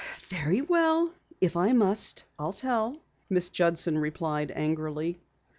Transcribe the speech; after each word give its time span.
"Very 0.29 0.61
well, 0.61 1.11
if 1.41 1.55
I 1.55 1.73
must, 1.73 2.23
I'll 2.39 2.53
tell," 2.53 2.97
Miss 3.29 3.51
Judson 3.51 3.99
replied 3.99 4.49
angrily. 4.55 5.21